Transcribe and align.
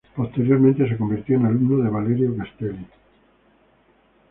Posteriormente 0.15 0.89
se 0.89 0.97
convirtió 0.97 1.37
en 1.37 1.45
alumno 1.45 1.83
de 1.83 1.89
Valerio 1.91 2.35
Castelli. 2.35 2.87